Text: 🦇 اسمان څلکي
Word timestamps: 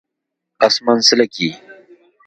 🦇 0.59 0.61
اسمان 0.67 0.97
څلکي 1.07 1.49